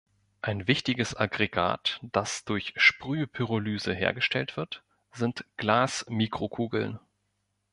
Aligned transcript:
Ein 0.41 0.67
wichtiges 0.67 1.15
Aggregat, 1.15 1.99
das 2.01 2.43
durch 2.43 2.73
Sprühpyrolyse 2.75 3.93
hergestellt 3.93 4.57
wird, 4.57 4.81
sind 5.11 5.45
Glasmikrokugeln. 5.57 6.99